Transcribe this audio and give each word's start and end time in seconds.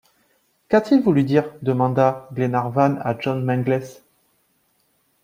Qu’a-t-il 0.67 0.99
voulu 1.03 1.21
dire? 1.23 1.47
demanda 1.61 2.27
Glenarvan 2.33 2.97
à 3.01 3.15
John 3.19 3.45
Mangles. 3.45 4.01